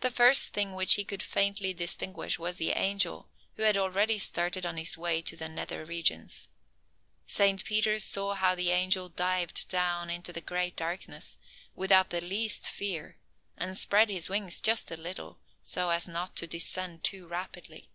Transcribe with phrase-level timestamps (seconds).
[0.00, 4.66] The first thing which he could faintly distinguish was the angel, who had already started
[4.66, 6.48] on his way to the nether regions.
[7.28, 11.36] Saint Peter saw how the angel dived down into the great darkness,
[11.76, 13.16] without the least fear,
[13.56, 17.90] and spread his wings just a little, so as not to descend too rapidly.